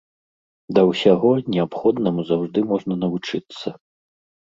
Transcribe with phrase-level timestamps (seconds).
[0.77, 3.67] Да ўсяго, неабходнаму заўжды можна навучыцца.